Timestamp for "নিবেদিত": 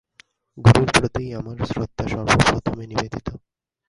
2.87-3.27